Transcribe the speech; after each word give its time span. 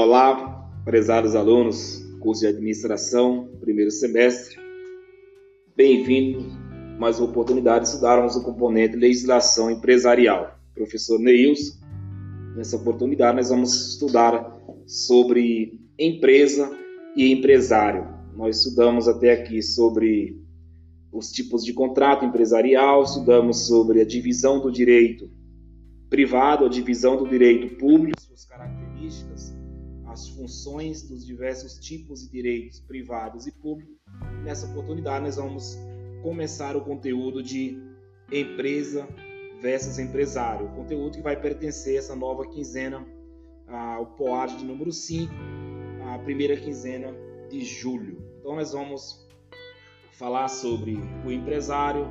Olá, 0.00 0.70
prezados 0.84 1.34
alunos, 1.34 2.00
curso 2.20 2.42
de 2.42 2.46
administração, 2.46 3.48
primeiro 3.58 3.90
semestre. 3.90 4.56
Bem-vindos 5.76 6.44
mais 7.00 7.18
uma 7.18 7.28
oportunidade 7.28 7.80
de 7.80 7.90
estudarmos 7.90 8.36
o 8.36 8.44
componente 8.44 8.94
legislação 8.94 9.68
empresarial. 9.68 10.56
Professor 10.72 11.18
Neils, 11.18 11.80
nessa 12.54 12.76
oportunidade 12.76 13.38
nós 13.38 13.48
vamos 13.48 13.74
estudar 13.90 14.56
sobre 14.86 15.80
empresa 15.98 16.70
e 17.16 17.32
empresário. 17.32 18.06
Nós 18.36 18.58
estudamos 18.58 19.08
até 19.08 19.32
aqui 19.32 19.60
sobre 19.60 20.40
os 21.12 21.32
tipos 21.32 21.64
de 21.64 21.72
contrato 21.72 22.24
empresarial, 22.24 23.02
estudamos 23.02 23.66
sobre 23.66 24.00
a 24.00 24.04
divisão 24.04 24.60
do 24.60 24.70
direito 24.70 25.28
privado, 26.08 26.64
a 26.64 26.68
divisão 26.68 27.16
do 27.16 27.28
direito 27.28 27.76
público, 27.76 28.20
suas 28.20 28.44
características, 28.44 28.77
as 30.10 30.28
funções 30.28 31.02
dos 31.02 31.24
diversos 31.24 31.74
tipos 31.74 32.22
de 32.22 32.30
direitos 32.30 32.80
privados 32.80 33.46
e 33.46 33.52
públicos. 33.52 33.96
Nessa 34.44 34.66
oportunidade, 34.66 35.24
nós 35.24 35.36
vamos 35.36 35.78
começar 36.22 36.76
o 36.76 36.80
conteúdo 36.80 37.42
de 37.42 37.78
empresa 38.32 39.06
versus 39.60 39.98
empresário, 39.98 40.66
o 40.66 40.74
conteúdo 40.74 41.16
que 41.16 41.22
vai 41.22 41.40
pertencer 41.40 41.96
a 41.96 41.98
essa 41.98 42.16
nova 42.16 42.46
quinzena, 42.46 43.06
ao 43.66 44.06
POAD 44.06 44.56
de 44.56 44.64
número 44.64 44.90
5, 44.90 45.32
a 46.06 46.18
primeira 46.20 46.56
quinzena 46.56 47.14
de 47.50 47.64
julho. 47.64 48.22
Então, 48.38 48.54
nós 48.54 48.72
vamos 48.72 49.26
falar 50.12 50.48
sobre 50.48 50.98
o 51.24 51.30
empresário, 51.30 52.06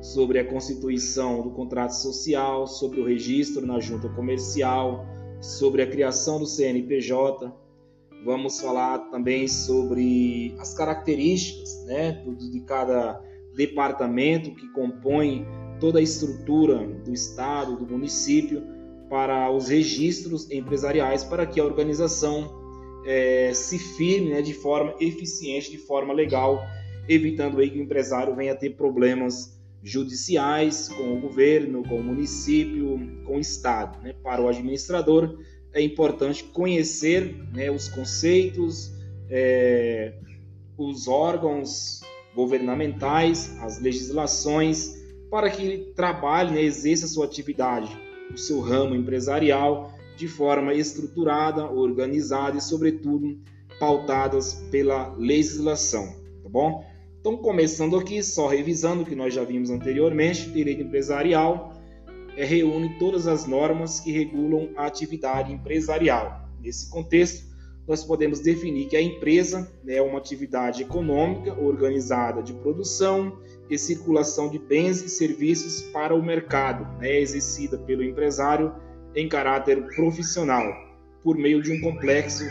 sobre 0.00 0.38
a 0.38 0.44
constituição 0.44 1.42
do 1.42 1.50
contrato 1.50 1.92
social, 1.92 2.66
sobre 2.66 3.00
o 3.00 3.04
registro 3.04 3.66
na 3.66 3.78
junta 3.80 4.08
comercial, 4.08 5.06
sobre 5.46 5.82
a 5.82 5.86
criação 5.86 6.38
do 6.38 6.46
CNPJ. 6.46 7.52
Vamos 8.24 8.60
falar 8.60 8.98
também 9.10 9.46
sobre 9.46 10.54
as 10.58 10.74
características 10.74 11.84
né, 11.86 12.24
de 12.52 12.60
cada 12.60 13.22
departamento 13.54 14.54
que 14.54 14.68
compõe 14.72 15.46
toda 15.78 15.98
a 15.98 16.02
estrutura 16.02 16.86
do 16.86 17.12
Estado, 17.12 17.76
do 17.76 17.86
município, 17.86 18.62
para 19.08 19.50
os 19.50 19.68
registros 19.68 20.50
empresariais, 20.50 21.22
para 21.22 21.46
que 21.46 21.60
a 21.60 21.64
organização 21.64 22.50
é, 23.06 23.52
se 23.54 23.78
firme 23.78 24.30
né, 24.30 24.42
de 24.42 24.52
forma 24.52 24.94
eficiente, 24.98 25.70
de 25.70 25.78
forma 25.78 26.12
legal, 26.12 26.60
evitando 27.08 27.60
aí 27.60 27.70
que 27.70 27.78
o 27.78 27.82
empresário 27.82 28.34
venha 28.34 28.52
a 28.52 28.56
ter 28.56 28.70
problemas 28.70 29.55
judiciais 29.86 30.88
com 30.88 31.16
o 31.16 31.20
governo, 31.20 31.84
com 31.84 32.00
o 32.00 32.02
município, 32.02 32.98
com 33.24 33.36
o 33.36 33.40
Estado. 33.40 34.02
Né? 34.02 34.12
Para 34.20 34.42
o 34.42 34.48
administrador, 34.48 35.38
é 35.72 35.80
importante 35.80 36.42
conhecer 36.42 37.36
né, 37.52 37.70
os 37.70 37.88
conceitos, 37.88 38.92
é, 39.30 40.12
os 40.76 41.06
órgãos 41.06 42.00
governamentais, 42.34 43.56
as 43.60 43.80
legislações, 43.80 44.96
para 45.30 45.48
que 45.48 45.62
ele 45.62 45.92
trabalhe, 45.94 46.50
né, 46.50 46.62
exerça 46.62 47.06
sua 47.06 47.24
atividade, 47.24 47.96
o 48.32 48.36
seu 48.36 48.60
ramo 48.60 48.94
empresarial, 48.94 49.92
de 50.16 50.26
forma 50.26 50.74
estruturada, 50.74 51.64
organizada 51.64 52.58
e, 52.58 52.60
sobretudo, 52.60 53.38
pautadas 53.78 54.54
pela 54.70 55.14
legislação, 55.14 56.06
tá 56.42 56.48
bom? 56.48 56.84
Então, 57.26 57.38
começando 57.38 57.98
aqui, 57.98 58.22
só 58.22 58.46
revisando 58.46 59.02
o 59.02 59.04
que 59.04 59.16
nós 59.16 59.34
já 59.34 59.42
vimos 59.42 59.68
anteriormente, 59.68 60.48
direito 60.48 60.82
empresarial 60.82 61.72
é, 62.36 62.44
reúne 62.44 62.96
todas 63.00 63.26
as 63.26 63.48
normas 63.48 63.98
que 63.98 64.12
regulam 64.12 64.70
a 64.76 64.86
atividade 64.86 65.52
empresarial. 65.52 66.48
Nesse 66.60 66.88
contexto, 66.88 67.44
nós 67.84 68.04
podemos 68.04 68.38
definir 68.38 68.86
que 68.86 68.96
a 68.96 69.02
empresa 69.02 69.68
né, 69.82 69.96
é 69.96 70.02
uma 70.02 70.18
atividade 70.18 70.82
econômica 70.82 71.52
organizada 71.60 72.44
de 72.44 72.52
produção 72.52 73.36
e 73.68 73.76
circulação 73.76 74.48
de 74.48 74.60
bens 74.60 75.02
e 75.02 75.08
serviços 75.08 75.82
para 75.92 76.14
o 76.14 76.22
mercado, 76.22 76.86
né, 77.00 77.18
exercida 77.18 77.76
pelo 77.76 78.04
empresário 78.04 78.72
em 79.16 79.28
caráter 79.28 79.84
profissional, 79.96 80.72
por 81.24 81.36
meio 81.36 81.60
de 81.60 81.72
um 81.72 81.80
complexo 81.80 82.44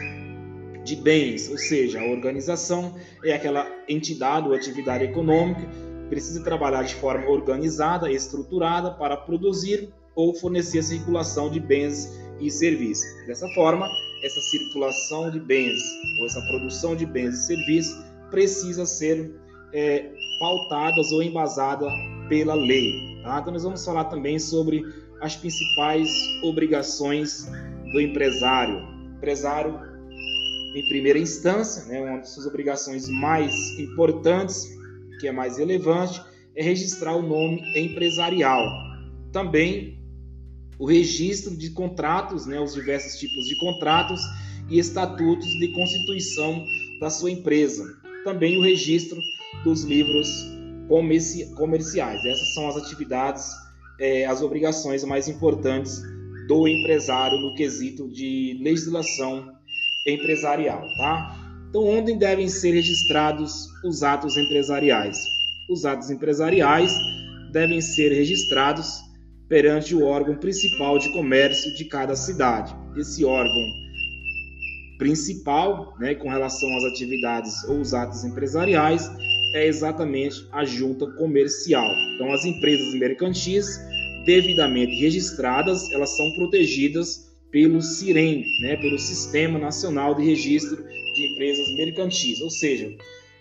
de 0.85 0.96
bens, 0.96 1.50
ou 1.50 1.57
seja, 1.57 2.00
a 2.00 2.06
organização 2.06 2.94
é 3.25 3.34
aquela 3.34 3.68
entidade 3.90 4.47
ou 4.47 4.53
atividade 4.53 5.03
econômica 5.03 5.62
que 5.62 6.09
precisa 6.09 6.44
trabalhar 6.44 6.84
de 6.84 6.94
forma 6.96 7.28
organizada 7.28 8.12
estruturada 8.12 8.91
para 8.91 9.18
produzir 9.18 9.90
ou 10.16 10.34
fornecer 10.35 10.84
circulação 10.84 11.50
de 11.50 11.59
bens 11.59 12.07
e 12.40 12.51
serviços. 12.51 13.03
Dessa 13.25 13.47
forma, 13.50 13.90
essa 14.24 14.40
circulação 14.41 15.31
de 15.31 15.40
bens 15.40 15.81
ou 16.19 16.28
essa 16.28 16.41
produção 16.41 16.95
de 16.95 17.06
bens 17.06 17.34
e 17.34 17.47
serviços 17.47 18.06
precisa 18.29 18.85
ser 18.85 19.34
é, 19.74 20.12
pautadas 20.40 21.12
ou 21.12 21.24
embasada 21.24 21.88
pela 22.29 22.53
lei. 22.53 23.19
Tá? 23.24 23.40
Então, 23.40 23.53
nós 23.53 23.63
vamos 23.63 23.84
falar 23.84 24.06
também 24.06 24.38
sobre 24.38 24.84
as 25.19 25.35
principais 25.35 26.09
obrigações 26.44 27.50
do 27.91 28.00
empresário. 28.00 28.88
Empresário 29.18 29.94
em 30.75 30.86
primeira 30.90 31.18
instância, 31.18 31.86
né, 31.86 32.02
uma 32.02 32.18
das 32.18 32.31
suas 32.31 32.46
obrigações 32.46 33.08
mais 33.08 33.53
importantes, 33.80 34.68
que 35.22 35.28
é 35.28 35.31
mais 35.31 35.58
relevante, 35.58 36.22
é 36.53 36.62
registrar 36.62 37.16
o 37.16 37.22
nome 37.22 37.62
empresarial. 37.80 38.62
Também 39.31 39.97
o 40.78 40.86
registro 40.86 41.56
de 41.56 41.69
contratos, 41.69 42.46
né, 42.46 42.59
os 42.59 42.74
diversos 42.74 43.18
tipos 43.18 43.46
de 43.46 43.58
contratos 43.58 44.22
e 44.69 44.78
estatutos 44.78 45.47
de 45.47 45.69
constituição 45.69 46.62
da 47.00 47.09
sua 47.09 47.31
empresa. 47.31 47.86
Também 48.25 48.57
o 48.57 48.62
registro 48.62 49.18
dos 49.63 49.84
livros 49.84 50.28
comerciais. 51.56 52.25
Essas 52.25 52.53
são 52.53 52.68
as 52.68 52.75
atividades, 52.75 53.50
é, 53.97 54.25
as 54.25 54.42
obrigações 54.42 55.06
mais 55.06 55.30
importantes 55.30 56.02
do 56.47 56.68
empresário 56.68 57.40
no 57.40 57.56
quesito 57.56 58.09
de 58.09 58.59
legislação 58.62 59.56
empresarial, 60.05 60.88
tá? 60.97 61.35
Então, 61.69 61.83
onde 61.83 62.16
devem 62.16 62.47
ser 62.47 62.71
registrados 62.71 63.67
os 63.83 64.03
atos 64.03 64.38
empresariais? 64.38 65.17
Os 65.69 65.85
atos 65.85 66.09
empresariais 66.09 66.93
devem 67.51 67.81
ser 67.81 68.13
registrados 68.13 69.01
perante 69.49 69.95
o 69.95 70.03
órgão 70.03 70.35
principal 70.35 70.97
de 70.99 71.11
comércio 71.11 71.75
de 71.75 71.85
cada 71.85 72.15
cidade. 72.15 72.75
Esse 72.97 73.25
órgão 73.25 73.63
principal, 74.97 75.94
né, 75.99 76.15
com 76.15 76.29
relação 76.29 76.77
às 76.77 76.83
atividades 76.85 77.63
ou 77.65 77.79
os 77.79 77.94
atos 77.94 78.23
empresariais, 78.23 79.11
é 79.53 79.67
exatamente 79.67 80.47
a 80.51 80.63
junta 80.63 81.07
comercial. 81.13 81.88
Então, 82.15 82.31
as 82.31 82.45
empresas 82.45 82.94
mercantis 82.94 83.65
devidamente 84.25 84.99
registradas, 84.99 85.91
elas 85.91 86.15
são 86.15 86.31
protegidas 86.33 87.25
pelo 87.55 87.81
CIREM, 87.81 88.43
né, 88.59 88.75
pelo 88.75 88.99
Sistema 88.99 89.57
Nacional 89.57 90.13
de 90.13 90.25
Registro 90.25 90.75
de 90.75 91.25
Empresas 91.31 91.73
Mercantis, 91.77 92.41
ou 92.41 92.49
seja, 92.49 92.93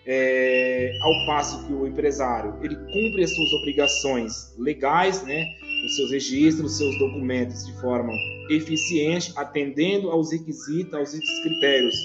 é, 0.05 0.89
ao 1.01 1.25
passo 1.25 1.67
que 1.67 1.73
o 1.73 1.85
empresário 1.85 2.57
ele 2.63 2.77
cumpre 2.77 3.25
as 3.25 3.35
suas 3.35 3.51
obrigações 3.51 4.55
legais, 4.57 5.21
né, 5.23 5.45
os 5.85 5.97
seus 5.97 6.11
registros, 6.11 6.71
os 6.71 6.77
seus 6.77 6.97
documentos 6.97 7.65
de 7.65 7.73
forma 7.81 8.13
eficiente, 8.49 9.33
atendendo 9.35 10.09
aos 10.09 10.31
requisitos, 10.31 10.93
aos 10.93 11.11
critérios 11.43 11.95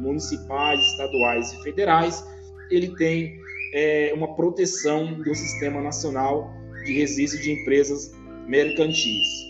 municipais, 0.00 0.80
estaduais 0.80 1.52
e 1.52 1.62
federais, 1.62 2.24
ele 2.68 2.96
tem 2.96 3.38
é, 3.74 4.12
uma 4.12 4.34
proteção 4.34 5.22
do 5.22 5.32
Sistema 5.36 5.80
Nacional 5.80 6.52
de 6.84 6.94
Registro 6.94 7.40
de 7.40 7.52
Empresas 7.52 8.12
Mercantis. 8.48 9.49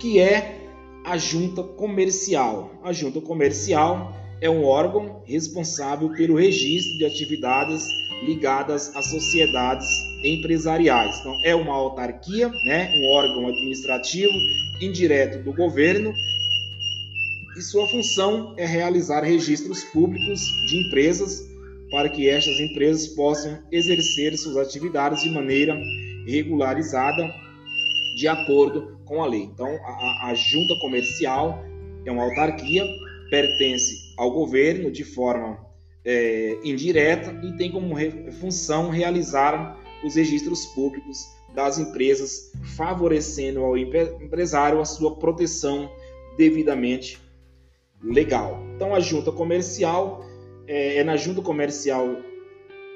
Que 0.00 0.18
é 0.18 0.70
a 1.04 1.16
junta 1.16 1.62
comercial. 1.62 2.80
A 2.82 2.92
junta 2.92 3.20
comercial 3.20 4.14
é 4.40 4.50
um 4.50 4.64
órgão 4.64 5.22
responsável 5.24 6.10
pelo 6.10 6.36
registro 6.36 6.98
de 6.98 7.06
atividades 7.06 7.86
ligadas 8.24 8.94
a 8.94 9.02
sociedades 9.02 9.86
empresariais. 10.24 11.18
Então, 11.20 11.34
é 11.44 11.54
uma 11.54 11.74
autarquia, 11.74 12.48
né, 12.48 12.90
um 12.96 13.14
órgão 13.14 13.48
administrativo 13.48 14.32
indireto 14.80 15.42
do 15.44 15.52
governo, 15.52 16.12
e 17.56 17.62
sua 17.62 17.86
função 17.88 18.54
é 18.58 18.66
realizar 18.66 19.22
registros 19.22 19.82
públicos 19.84 20.40
de 20.66 20.86
empresas 20.86 21.42
para 21.90 22.08
que 22.08 22.28
estas 22.28 22.58
empresas 22.60 23.06
possam 23.08 23.58
exercer 23.72 24.36
suas 24.36 24.56
atividades 24.56 25.22
de 25.22 25.30
maneira 25.30 25.74
regularizada 26.26 27.45
de 28.16 28.26
acordo 28.26 28.98
com 29.04 29.22
a 29.22 29.26
lei. 29.26 29.42
Então, 29.42 29.68
a, 29.68 30.30
a 30.30 30.34
junta 30.34 30.74
comercial 30.80 31.62
é 32.02 32.10
uma 32.10 32.24
autarquia, 32.24 32.82
pertence 33.28 33.94
ao 34.16 34.30
governo 34.30 34.90
de 34.90 35.04
forma 35.04 35.58
é, 36.02 36.58
indireta 36.64 37.38
e 37.44 37.54
tem 37.58 37.70
como 37.70 37.94
re, 37.94 38.32
função 38.32 38.88
realizar 38.88 39.78
os 40.02 40.14
registros 40.14 40.64
públicos 40.66 41.26
das 41.54 41.78
empresas, 41.78 42.52
favorecendo 42.74 43.60
ao 43.60 43.76
empresário 43.76 44.80
a 44.80 44.84
sua 44.86 45.16
proteção 45.16 45.90
devidamente 46.38 47.20
legal. 48.02 48.62
Então, 48.74 48.94
a 48.94 49.00
junta 49.00 49.30
comercial 49.30 50.24
é, 50.66 50.98
é 50.98 51.04
na 51.04 51.18
junta 51.18 51.42
comercial 51.42 52.16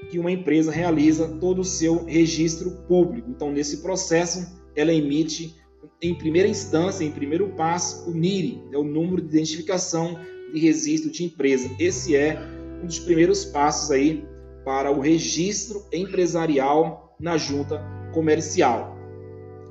que 0.09 0.19
uma 0.19 0.31
empresa 0.31 0.73
realiza 0.73 1.29
todo 1.41 1.61
o 1.61 1.65
seu 1.65 2.07
registro 2.07 2.71
público. 2.89 3.29
Então, 3.29 3.53
nesse 3.53 3.83
processo, 3.83 4.60
ela 4.75 4.93
emite, 4.93 5.55
em 6.01 6.15
primeira 6.15 6.49
instância, 6.49 7.05
em 7.05 7.11
primeiro 7.11 7.49
passo, 7.51 8.11
o 8.11 8.15
NIRI, 8.15 8.63
é 8.73 8.79
o 8.79 8.85
número 8.85 9.23
de 9.23 9.29
identificação 9.29 10.19
de 10.53 10.61
registro 10.61 11.11
de 11.11 11.25
empresa. 11.25 11.71
Esse 11.79 12.17
é 12.17 12.39
um 12.83 12.87
dos 12.87 12.99
primeiros 12.99 13.45
passos 13.45 13.91
aí 13.91 14.25
para 14.65 14.91
o 14.91 15.01
registro 15.01 15.85
empresarial 15.93 17.15
na 17.19 17.37
junta 17.37 17.83
comercial. 18.13 18.97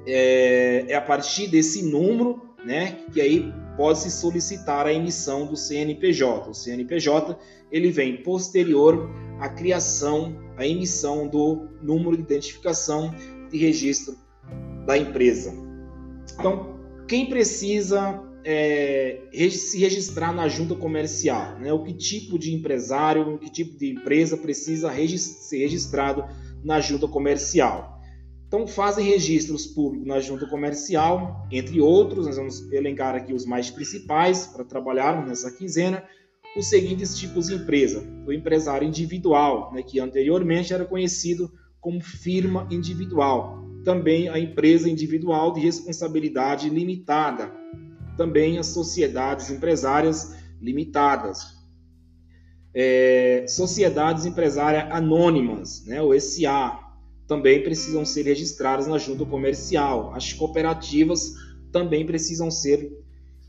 É, 0.08 0.86
é 0.88 0.96
a 0.96 1.02
partir 1.02 1.48
desse 1.48 1.84
número, 1.84 2.42
né, 2.66 3.00
que 3.12 3.22
aí 3.22 3.54
pode-se 3.78 4.12
solicitar 4.12 4.86
a 4.86 4.94
emissão 4.94 5.46
do 5.46 5.56
CNPJ. 5.56 6.50
O 6.50 6.54
CNPJ 6.54 7.38
ele 7.72 7.92
vem 7.92 8.18
posterior 8.24 9.10
à 9.40 9.48
criação, 9.50 10.36
à 10.58 10.66
emissão 10.66 11.28
do 11.28 11.68
número 11.82 12.18
de 12.18 12.24
identificação 12.24 13.14
de 13.50 13.58
registro 13.58 14.18
da 14.90 14.98
empresa. 14.98 15.54
Então, 16.34 16.80
quem 17.08 17.30
precisa 17.30 18.24
é, 18.44 19.22
se 19.52 19.78
registrar 19.78 20.34
na 20.34 20.48
junta 20.48 20.74
comercial? 20.74 21.60
Né? 21.60 21.72
O 21.72 21.84
que 21.84 21.94
tipo 21.94 22.40
de 22.40 22.56
empresário, 22.56 23.38
que 23.38 23.52
tipo 23.52 23.78
de 23.78 23.92
empresa 23.92 24.36
precisa 24.36 24.92
ser 25.20 25.60
registrado 25.60 26.26
na 26.64 26.80
junta 26.80 27.08
comercial? 27.08 28.02
Então, 28.48 28.66
fazem 28.66 29.06
registros 29.06 29.68
públicos 29.68 30.08
na 30.08 30.20
junta 30.20 30.48
comercial, 30.48 31.48
entre 31.52 31.80
outros, 31.80 32.26
nós 32.26 32.38
vamos 32.38 32.72
elencar 32.72 33.14
aqui 33.14 33.32
os 33.32 33.46
mais 33.46 33.70
principais 33.70 34.48
para 34.48 34.66
trabalharmos 34.66 35.30
nessa 35.30 35.52
quinzena, 35.52 36.04
os 36.58 36.66
seguintes 36.66 37.16
tipos 37.16 37.46
de 37.46 37.54
empresa. 37.54 38.04
O 38.26 38.34
empresário 38.34 38.88
individual, 38.88 39.72
né, 39.72 39.84
que 39.84 40.00
anteriormente 40.00 40.74
era 40.74 40.84
conhecido 40.84 41.52
como 41.80 42.02
firma 42.02 42.68
individual. 42.72 43.59
Também 43.84 44.30
a 44.30 44.40
empresa 44.40 44.90
individual 44.90 45.54
de 45.54 45.62
responsabilidade 45.62 46.70
limitada. 46.70 47.52
Também 48.18 48.58
as 48.58 48.68
sociedades 48.68 49.50
empresárias 49.50 50.36
limitadas. 50.62 51.58
É, 52.74 53.46
sociedades 53.48 54.26
empresárias 54.26 54.92
anônimas, 54.92 55.84
né, 55.86 56.02
o 56.02 56.14
SA, 56.20 56.80
também 57.28 57.64
precisam 57.64 58.04
ser 58.06 58.24
registradas 58.24 58.88
na 58.88 58.98
junta 58.98 59.26
comercial. 59.26 60.14
As 60.14 60.34
cooperativas 60.34 61.34
também 61.72 62.06
precisam 62.06 62.50
ser 62.50 62.92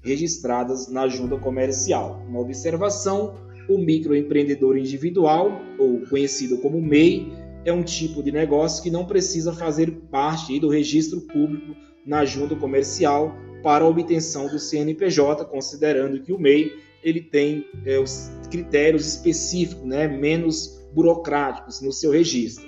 registradas 0.03 0.89
na 0.89 1.09
junta 1.09 1.37
comercial. 1.39 2.23
Uma 2.29 2.41
observação: 2.41 3.35
o 3.69 3.79
microempreendedor 3.79 4.77
individual, 4.77 5.51
ou 5.79 6.01
conhecido 6.09 6.59
como 6.59 6.81
MEI, 6.81 7.33
é 7.65 7.73
um 7.73 7.83
tipo 7.83 8.23
de 8.23 8.33
negócio 8.33 8.83
que 8.83 8.91
não 8.91 9.05
precisa 9.05 9.53
fazer 9.53 9.91
parte 10.11 10.59
do 10.59 10.69
registro 10.69 11.21
público 11.21 11.75
na 12.07 12.25
junta 12.25 12.57
comercial 12.57 13.35
para 13.63 13.85
a 13.85 13.89
obtenção 13.89 14.47
do 14.49 14.59
CNPJ, 14.59 15.45
considerando 15.45 16.23
que 16.23 16.33
o 16.33 16.39
MEI 16.39 16.73
ele 17.03 17.21
tem 17.21 17.67
é, 17.85 17.99
os 17.99 18.31
critérios 18.51 19.07
específicos, 19.07 19.85
né, 19.87 20.07
menos 20.07 20.81
burocráticos 20.93 21.81
no 21.81 21.93
seu 21.93 22.11
registro. 22.11 22.67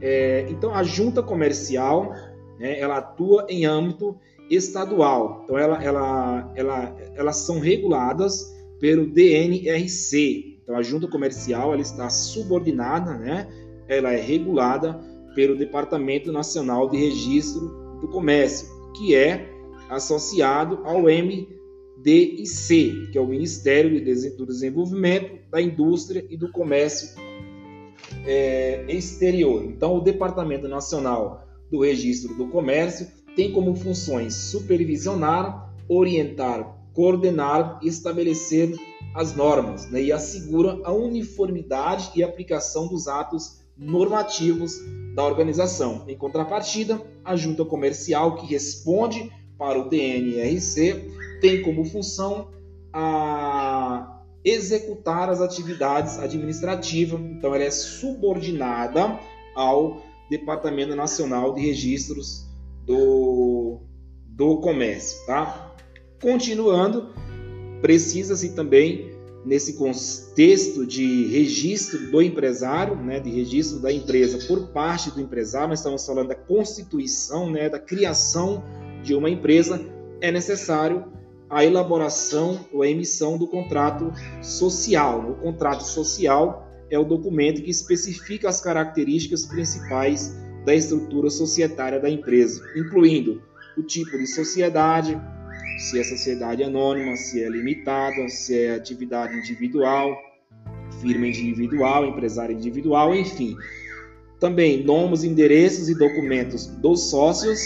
É, 0.00 0.46
então, 0.48 0.74
a 0.74 0.82
junta 0.82 1.22
comercial, 1.22 2.12
né, 2.58 2.78
ela 2.78 2.98
atua 2.98 3.46
em 3.48 3.64
âmbito 3.64 4.16
estadual. 4.50 5.42
Então, 5.44 5.58
ela, 5.58 5.82
ela, 5.82 6.52
ela, 6.56 6.96
elas 7.14 7.36
são 7.36 7.60
reguladas 7.60 8.52
pelo 8.80 9.06
DNRC. 9.06 10.58
Então, 10.62 10.76
a 10.76 10.82
junta 10.82 11.06
comercial 11.08 11.72
ela 11.72 11.82
está 11.82 12.08
subordinada, 12.08 13.14
né, 13.14 13.46
ela 13.92 14.12
é 14.12 14.20
regulada 14.20 15.00
pelo 15.34 15.56
Departamento 15.56 16.32
Nacional 16.32 16.88
de 16.88 16.96
Registro 16.96 17.98
do 18.00 18.08
Comércio, 18.08 18.68
que 18.96 19.14
é 19.14 19.48
associado 19.88 20.80
ao 20.84 21.02
MDIC, 21.02 21.48
que 23.10 23.18
é 23.18 23.20
o 23.20 23.26
Ministério 23.26 23.90
do 24.36 24.46
Desenvolvimento 24.46 25.38
da 25.50 25.60
Indústria 25.60 26.24
e 26.28 26.36
do 26.36 26.50
Comércio 26.50 27.16
é, 28.24 28.84
exterior. 28.88 29.64
Então, 29.64 29.96
o 29.96 30.00
Departamento 30.00 30.68
Nacional 30.68 31.46
do 31.70 31.80
Registro 31.80 32.34
do 32.34 32.48
Comércio 32.48 33.06
tem 33.34 33.52
como 33.52 33.74
funções 33.74 34.34
supervisionar, 34.34 35.74
orientar, 35.88 36.78
coordenar 36.92 37.80
e 37.82 37.88
estabelecer 37.88 38.74
as 39.14 39.34
normas 39.34 39.90
né, 39.90 40.02
e 40.02 40.12
assegura 40.12 40.78
a 40.84 40.92
uniformidade 40.92 42.10
e 42.14 42.22
aplicação 42.22 42.88
dos 42.88 43.08
atos 43.08 43.61
normativos 43.76 44.78
da 45.14 45.24
organização. 45.24 46.04
Em 46.08 46.16
contrapartida, 46.16 47.00
a 47.24 47.36
junta 47.36 47.64
comercial 47.64 48.36
que 48.36 48.46
responde 48.46 49.30
para 49.58 49.78
o 49.78 49.88
DNRC 49.88 51.38
tem 51.40 51.62
como 51.62 51.84
função 51.84 52.48
a 52.92 54.22
executar 54.44 55.30
as 55.30 55.40
atividades 55.40 56.18
administrativas. 56.18 57.20
Então, 57.20 57.54
ela 57.54 57.64
é 57.64 57.70
subordinada 57.70 59.18
ao 59.54 60.02
Departamento 60.28 60.96
Nacional 60.96 61.54
de 61.54 61.60
Registros 61.60 62.46
do, 62.84 63.80
do 64.26 64.58
Comércio. 64.60 65.24
Tá? 65.26 65.74
Continuando, 66.20 67.12
precisa-se 67.80 68.54
também, 68.54 69.11
nesse 69.44 69.74
contexto 69.74 70.86
de 70.86 71.26
registro 71.26 72.10
do 72.10 72.22
empresário, 72.22 72.96
né, 72.96 73.18
de 73.18 73.30
registro 73.30 73.80
da 73.80 73.92
empresa 73.92 74.38
por 74.46 74.68
parte 74.68 75.10
do 75.10 75.20
empresário, 75.20 75.70
nós 75.70 75.80
estamos 75.80 76.06
falando 76.06 76.28
da 76.28 76.34
constituição, 76.34 77.50
né, 77.50 77.68
da 77.68 77.78
criação 77.78 78.62
de 79.02 79.14
uma 79.14 79.28
empresa, 79.28 79.84
é 80.20 80.30
necessário 80.30 81.04
a 81.50 81.64
elaboração 81.64 82.64
ou 82.72 82.82
a 82.82 82.88
emissão 82.88 83.36
do 83.36 83.46
contrato 83.46 84.12
social. 84.40 85.32
O 85.32 85.34
contrato 85.34 85.82
social 85.82 86.66
é 86.88 86.98
o 86.98 87.04
documento 87.04 87.62
que 87.62 87.70
especifica 87.70 88.48
as 88.48 88.60
características 88.60 89.44
principais 89.44 90.34
da 90.64 90.74
estrutura 90.74 91.28
societária 91.28 91.98
da 91.98 92.08
empresa, 92.08 92.62
incluindo 92.76 93.42
o 93.76 93.82
tipo 93.82 94.16
de 94.16 94.26
sociedade, 94.26 95.20
se 95.78 95.98
é 95.98 96.04
sociedade 96.04 96.62
anônima, 96.62 97.16
se 97.16 97.42
é 97.42 97.48
limitada, 97.48 98.28
se 98.28 98.58
é 98.58 98.74
atividade 98.74 99.36
individual, 99.36 100.16
firma 101.00 101.26
individual, 101.26 102.06
empresário 102.06 102.54
individual, 102.54 103.14
enfim. 103.14 103.56
Também 104.38 104.82
nomes, 104.82 105.24
endereços 105.24 105.88
e 105.88 105.94
documentos 105.94 106.66
dos 106.66 107.10
sócios 107.10 107.60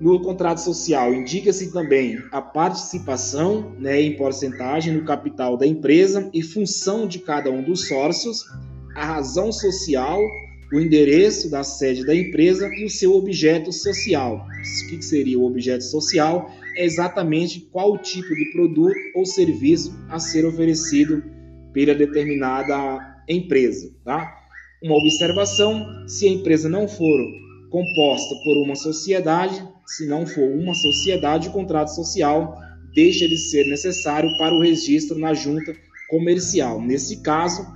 no 0.00 0.20
contrato 0.20 0.58
social, 0.58 1.14
indica-se 1.14 1.72
também 1.72 2.20
a 2.32 2.42
participação 2.42 3.72
né, 3.78 4.00
em 4.00 4.16
porcentagem 4.16 4.92
no 4.92 5.04
capital 5.04 5.56
da 5.56 5.66
empresa 5.66 6.28
e 6.34 6.42
função 6.42 7.06
de 7.06 7.20
cada 7.20 7.50
um 7.50 7.62
dos 7.62 7.86
sócios, 7.86 8.44
a 8.96 9.04
razão 9.04 9.52
social, 9.52 10.20
o 10.72 10.80
endereço 10.80 11.48
da 11.48 11.62
sede 11.62 12.04
da 12.04 12.14
empresa 12.14 12.68
e 12.74 12.84
o 12.84 12.90
seu 12.90 13.14
objeto 13.14 13.72
social. 13.72 14.46
O 14.84 14.88
que 14.88 15.02
seria 15.02 15.38
o 15.38 15.44
objeto 15.44 15.84
social? 15.84 16.50
Exatamente 16.76 17.60
qual 17.72 17.98
tipo 17.98 18.34
de 18.34 18.52
produto 18.52 18.96
ou 19.14 19.24
serviço 19.24 19.94
a 20.08 20.18
ser 20.18 20.44
oferecido 20.44 21.22
pela 21.72 21.94
determinada 21.94 23.22
empresa. 23.28 23.90
Tá? 24.04 24.32
Uma 24.82 24.96
observação: 24.96 25.84
se 26.08 26.26
a 26.26 26.30
empresa 26.30 26.68
não 26.68 26.88
for 26.88 27.18
composta 27.70 28.34
por 28.44 28.56
uma 28.62 28.76
sociedade, 28.76 29.62
se 29.86 30.06
não 30.06 30.26
for 30.26 30.48
uma 30.50 30.74
sociedade, 30.74 31.48
o 31.48 31.52
contrato 31.52 31.88
social 31.88 32.56
deixa 32.94 33.26
de 33.26 33.36
ser 33.36 33.68
necessário 33.68 34.30
para 34.38 34.54
o 34.54 34.62
registro 34.62 35.18
na 35.18 35.34
junta 35.34 35.74
comercial. 36.08 36.80
Nesse 36.80 37.20
caso, 37.22 37.66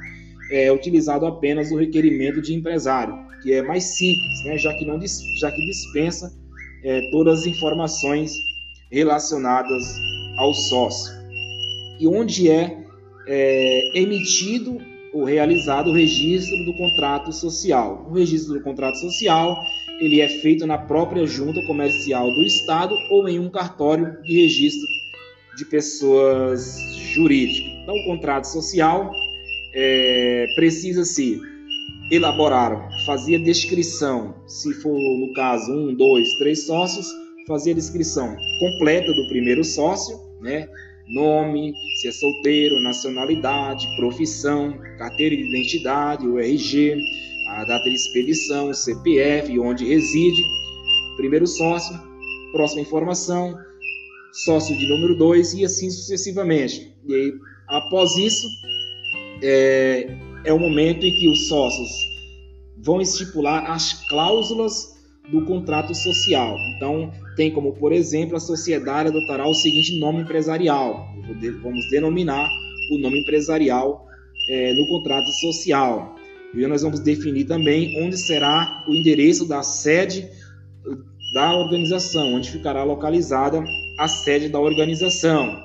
é 0.50 0.72
utilizado 0.72 1.26
apenas 1.26 1.70
o 1.70 1.76
requerimento 1.76 2.40
de 2.40 2.54
empresário, 2.54 3.14
que 3.42 3.52
é 3.52 3.62
mais 3.62 3.84
simples, 3.84 4.44
né, 4.44 4.56
já, 4.56 4.72
que 4.74 4.86
não, 4.86 5.00
já 5.40 5.50
que 5.50 5.66
dispensa 5.66 6.32
é, 6.84 7.10
todas 7.10 7.40
as 7.40 7.46
informações 7.46 8.32
relacionadas 8.90 9.84
ao 10.38 10.54
sócio. 10.54 11.12
E 11.98 12.06
onde 12.06 12.50
é, 12.50 12.84
é 13.26 13.98
emitido 13.98 14.78
ou 15.12 15.24
realizado 15.24 15.90
o 15.90 15.94
registro 15.94 16.56
do 16.64 16.76
contrato 16.76 17.32
social. 17.32 18.06
O 18.10 18.14
registro 18.14 18.54
do 18.54 18.60
contrato 18.60 18.98
social 18.98 19.56
ele 20.00 20.20
é 20.20 20.28
feito 20.28 20.66
na 20.66 20.78
própria 20.78 21.26
junta 21.26 21.60
comercial 21.66 22.30
do 22.32 22.42
estado 22.42 22.94
ou 23.10 23.28
em 23.28 23.38
um 23.38 23.50
cartório 23.50 24.16
de 24.22 24.42
registro 24.42 24.86
de 25.56 25.64
pessoas 25.64 26.78
jurídicas. 27.12 27.72
Então, 27.82 27.96
o 27.96 28.04
contrato 28.04 28.44
social 28.44 29.10
é, 29.74 30.46
precisa-se 30.54 31.40
elaboraram, 32.10 32.88
fazia 33.04 33.38
descrição, 33.38 34.34
se 34.46 34.72
for 34.74 34.96
no 34.96 35.32
caso 35.34 35.70
um, 35.72 35.94
dois, 35.94 36.28
três 36.38 36.64
sócios, 36.64 37.06
fazia 37.48 37.74
descrição 37.74 38.36
completa 38.60 39.12
do 39.12 39.26
primeiro 39.28 39.64
sócio, 39.64 40.20
né? 40.40 40.68
Nome, 41.08 41.72
se 41.98 42.08
é 42.08 42.12
solteiro, 42.12 42.80
nacionalidade, 42.82 43.88
profissão, 43.96 44.78
carteira 44.98 45.34
de 45.34 45.48
identidade, 45.48 46.28
o 46.28 46.38
RG, 46.38 47.00
a 47.48 47.64
data 47.64 47.84
de 47.84 47.94
expedição, 47.94 48.72
CPF, 48.74 49.58
onde 49.58 49.86
reside, 49.86 50.42
primeiro 51.16 51.46
sócio, 51.46 51.98
próxima 52.52 52.82
informação, 52.82 53.56
sócio 54.44 54.76
de 54.76 54.86
número 54.86 55.16
2 55.16 55.54
e 55.54 55.64
assim 55.64 55.90
sucessivamente. 55.90 56.94
E 57.06 57.14
aí, 57.14 57.32
após 57.68 58.14
isso, 58.18 58.46
é, 59.42 60.14
é 60.44 60.52
o 60.52 60.58
momento 60.58 61.06
em 61.06 61.14
que 61.18 61.26
os 61.26 61.48
sócios 61.48 61.88
vão 62.76 63.00
estipular 63.00 63.70
as 63.70 64.06
cláusulas 64.08 64.97
do 65.30 65.44
contrato 65.44 65.94
social. 65.94 66.56
Então, 66.76 67.10
tem 67.36 67.50
como, 67.50 67.72
por 67.74 67.92
exemplo, 67.92 68.36
a 68.36 68.40
sociedade 68.40 69.08
adotará 69.08 69.46
o 69.46 69.54
seguinte 69.54 69.98
nome 69.98 70.22
empresarial. 70.22 71.06
Vamos 71.62 71.88
denominar 71.90 72.48
o 72.90 72.98
nome 72.98 73.20
empresarial 73.20 74.06
é, 74.48 74.72
no 74.74 74.86
contrato 74.86 75.30
social. 75.32 76.16
E 76.54 76.66
nós 76.66 76.82
vamos 76.82 77.00
definir 77.00 77.44
também 77.44 78.02
onde 78.02 78.16
será 78.16 78.84
o 78.88 78.94
endereço 78.94 79.46
da 79.46 79.62
sede 79.62 80.28
da 81.34 81.54
organização, 81.54 82.34
onde 82.34 82.50
ficará 82.50 82.82
localizada 82.84 83.62
a 83.98 84.08
sede 84.08 84.48
da 84.48 84.58
organização. 84.58 85.62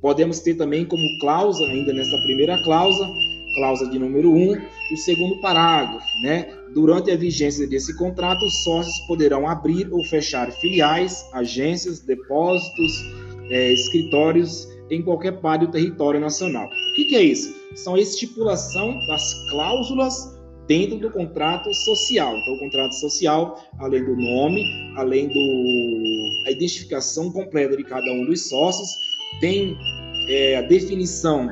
Podemos 0.00 0.40
ter 0.40 0.54
também 0.54 0.84
como 0.84 1.02
cláusula, 1.20 1.68
ainda 1.68 1.92
nessa 1.92 2.16
primeira 2.18 2.60
cláusula, 2.64 3.08
cláusula 3.58 3.90
de 3.90 3.98
número 3.98 4.32
1, 4.32 4.56
o 4.92 4.96
segundo 4.96 5.40
parágrafo, 5.40 6.06
né? 6.22 6.48
Durante 6.72 7.10
a 7.10 7.16
vigência 7.16 7.66
desse 7.66 7.96
contrato, 7.96 8.44
os 8.44 8.62
sócios 8.62 8.96
poderão 9.06 9.48
abrir 9.48 9.92
ou 9.92 10.02
fechar 10.04 10.50
filiais, 10.52 11.28
agências, 11.32 12.00
depósitos, 12.00 12.92
é, 13.50 13.72
escritórios 13.72 14.68
em 14.90 15.02
qualquer 15.02 15.40
parte 15.40 15.66
do 15.66 15.72
território 15.72 16.20
nacional. 16.20 16.66
O 16.66 16.94
que, 16.94 17.04
que 17.06 17.16
é 17.16 17.22
isso? 17.22 17.54
São 17.74 17.94
a 17.94 18.00
estipulação 18.00 18.98
das 19.06 19.34
cláusulas 19.50 20.38
dentro 20.66 20.98
do 20.98 21.10
contrato 21.10 21.72
social. 21.74 22.36
Então, 22.36 22.54
o 22.54 22.58
contrato 22.58 22.94
social, 22.94 23.58
além 23.78 24.04
do 24.04 24.14
nome, 24.14 24.62
além 24.96 25.28
da 25.28 26.50
identificação 26.50 27.32
completa 27.32 27.76
de 27.76 27.84
cada 27.84 28.10
um 28.12 28.24
dos 28.26 28.48
sócios, 28.48 28.88
tem 29.40 29.76
é, 30.28 30.56
a 30.56 30.62
definição 30.62 31.50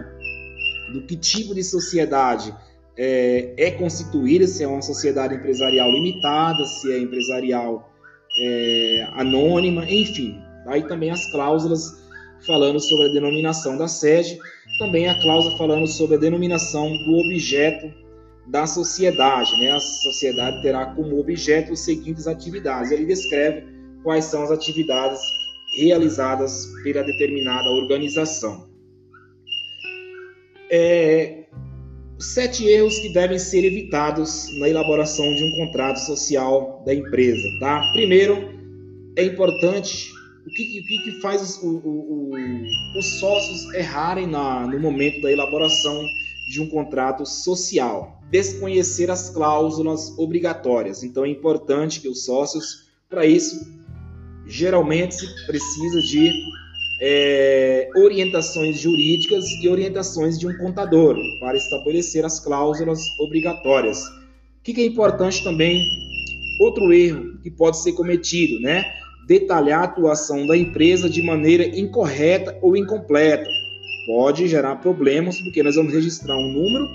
do 0.93 1.03
que 1.03 1.17
tipo 1.17 1.55
de 1.55 1.63
sociedade 1.63 2.55
é, 2.97 3.53
é, 3.57 3.71
constituída, 3.73 4.47
se 4.47 4.63
é 4.65 4.69
uma 4.69 4.83
sociedade 4.83 5.35
empresarial 5.35 5.91
limitada, 5.91 6.65
se 6.65 6.93
é 6.93 6.99
empresarial 6.99 7.93
é, 8.41 9.07
anônima, 9.13 9.85
enfim. 9.91 10.41
Aí 10.67 10.83
também 10.83 11.11
as 11.11 11.31
cláusulas 11.31 12.05
falando 12.47 12.81
sobre 12.81 13.07
a 13.07 13.13
denominação 13.13 13.77
da 13.77 13.89
sede, 13.89 14.39
também 14.79 15.09
a 15.09 15.21
cláusula 15.21 15.57
falando 15.57 15.87
sobre 15.87 16.17
a 16.17 16.19
denominação 16.19 16.89
do 16.89 17.19
objeto 17.19 17.93
da 18.47 18.67
sociedade. 18.67 19.59
Né? 19.61 19.71
A 19.71 19.81
sociedade 19.81 20.63
terá 20.63 20.87
como 20.87 21.19
objeto 21.19 21.73
as 21.73 21.81
seguintes 21.81 22.27
atividades. 22.27 22.91
Ele 22.91 23.05
descreve 23.05 23.67
quais 24.03 24.25
são 24.27 24.43
as 24.43 24.51
atividades 24.51 25.21
realizadas 25.77 26.67
pela 26.83 27.03
determinada 27.03 27.69
organização. 27.71 28.66
É, 30.71 31.47
sete 32.19 32.67
erros 32.67 32.99
que 32.99 33.13
devem 33.13 33.39
ser 33.39 33.65
evitados 33.65 34.47
na 34.59 34.69
elaboração 34.69 35.25
de 35.35 35.45
um 35.45 35.67
contrato 35.67 35.99
social 35.99 36.83
da 36.85 36.95
empresa. 36.95 37.47
Tá? 37.61 37.81
Primeiro, 37.93 38.57
é 39.17 39.25
importante 39.25 40.11
o 40.47 40.51
que, 40.51 40.81
o 40.81 41.05
que 41.05 41.21
faz 41.21 41.61
o, 41.63 41.69
o, 41.69 42.31
os 42.99 43.19
sócios 43.19 43.75
errarem 43.75 44.27
na, 44.27 44.67
no 44.67 44.79
momento 44.79 45.21
da 45.21 45.31
elaboração 45.31 46.01
de 46.51 46.61
um 46.61 46.69
contrato 46.69 47.27
social. 47.27 48.23
Desconhecer 48.31 49.11
as 49.11 49.31
cláusulas 49.31 50.17
obrigatórias. 50.19 51.03
Então 51.03 51.25
é 51.25 51.29
importante 51.29 52.01
que 52.01 52.09
os 52.09 52.25
sócios, 52.25 52.89
para 53.09 53.27
isso, 53.27 53.67
geralmente 54.47 55.17
se 55.17 55.47
precisa 55.47 56.01
de 56.03 56.33
é, 57.01 57.89
orientações 57.97 58.79
jurídicas 58.79 59.45
e 59.63 59.69
orientações 59.69 60.39
de 60.39 60.47
um 60.47 60.57
contador 60.57 61.17
para 61.39 61.57
estabelecer 61.57 62.25
as 62.25 62.41
cláusulas 62.41 63.01
obrigatórias. 63.21 64.03
O 64.07 64.63
que, 64.63 64.81
é 64.81 64.87
importante 64.87 65.45
também? 65.45 65.81
Outro 66.61 66.93
erro 66.93 67.39
que 67.43 67.51
pode 67.51 67.79
ser 67.83 67.93
cometido, 67.93 68.61
né? 68.61 68.85
Detalhar 69.27 69.81
a 69.81 69.85
atuação 69.85 70.47
da 70.47 70.57
empresa 70.57 71.09
de 71.11 71.21
maneira 71.23 71.65
incorreta 71.65 72.57
ou 72.63 72.77
incompleta 72.77 73.49
pode 74.07 74.47
gerar 74.47 74.77
problemas, 74.77 75.41
porque 75.41 75.63
nós 75.63 75.75
vamos 75.75 75.93
registrar 75.93 76.37
um 76.37 76.53
número 76.53 76.87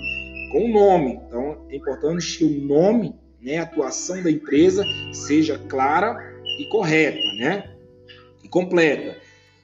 com 0.50 0.64
o 0.64 0.72
nome. 0.72 1.20
Então, 1.26 1.66
é 1.70 1.76
importante 1.76 2.38
que 2.38 2.44
o 2.44 2.60
nome, 2.66 3.14
né, 3.40 3.58
a 3.58 3.62
atuação 3.62 4.22
da 4.22 4.30
empresa 4.30 4.84
seja 5.12 5.58
clara 5.68 6.16
e 6.58 6.64
correta, 6.66 7.20
né? 7.38 7.70
E 8.42 8.48
completa. 8.48 9.16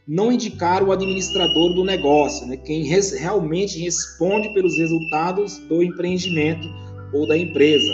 Não 0.08 0.32
indicar 0.32 0.82
o 0.82 0.90
administrador 0.90 1.74
do 1.74 1.84
negócio, 1.84 2.46
né, 2.46 2.56
quem 2.56 2.82
res, 2.84 3.12
realmente 3.12 3.78
responde 3.78 4.48
pelos 4.54 4.78
resultados 4.78 5.58
do 5.68 5.82
empreendimento 5.82 6.66
ou 7.12 7.28
da 7.28 7.36
empresa. 7.36 7.92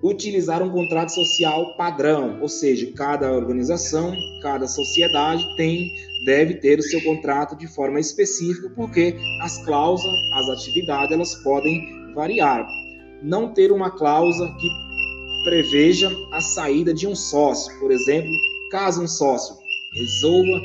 Utilizar 0.00 0.62
um 0.62 0.70
contrato 0.70 1.08
social 1.08 1.76
padrão, 1.76 2.38
ou 2.40 2.48
seja, 2.48 2.88
cada 2.94 3.32
organização, 3.32 4.14
cada 4.42 4.68
sociedade 4.68 5.44
tem 5.56 5.90
deve 6.24 6.54
ter 6.54 6.78
o 6.78 6.82
seu 6.84 7.02
contrato 7.02 7.56
de 7.56 7.66
forma 7.66 7.98
específica, 7.98 8.70
porque 8.76 9.16
as 9.40 9.58
cláusulas, 9.64 10.20
as 10.34 10.48
atividades, 10.50 11.10
elas 11.10 11.34
podem 11.42 12.14
variar. 12.14 12.64
Não 13.20 13.52
ter 13.52 13.72
uma 13.72 13.90
cláusula 13.90 14.54
que 14.54 14.68
preveja 15.42 16.08
a 16.32 16.40
saída 16.40 16.94
de 16.94 17.08
um 17.08 17.14
sócio, 17.16 17.76
por 17.80 17.90
exemplo, 17.90 18.30
caso 18.70 19.02
um 19.02 19.08
sócio 19.08 19.64
resolva 19.94 20.60